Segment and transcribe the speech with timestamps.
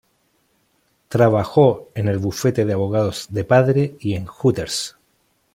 [1.09, 4.97] Trabajó en el bufete de abogados de padre y en Hooters.